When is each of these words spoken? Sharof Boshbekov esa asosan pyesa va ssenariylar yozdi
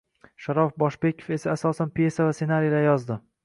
Sharof 0.45 0.71
Boshbekov 0.83 1.29
esa 1.37 1.53
asosan 1.53 1.95
pyesa 2.01 2.29
va 2.29 2.33
ssenariylar 2.39 2.87
yozdi 2.91 3.23